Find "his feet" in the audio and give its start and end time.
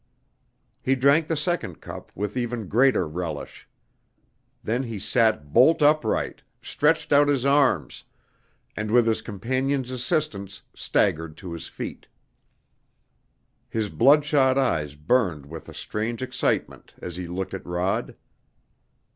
11.53-12.07